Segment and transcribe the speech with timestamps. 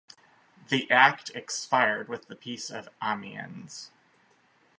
[0.69, 3.91] The Act expired with the Peace of Amiens.